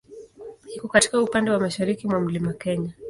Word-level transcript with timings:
Iko 0.75 0.87
katika 0.87 1.21
upande 1.21 1.51
wa 1.51 1.59
mashariki 1.59 2.07
mwa 2.07 2.19
Mlima 2.21 2.53
Kenya. 2.53 2.93